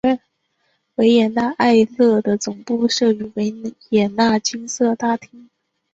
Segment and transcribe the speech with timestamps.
[0.95, 3.53] 维也纳爱乐的总部设于维
[3.89, 5.47] 也纳金色大厅。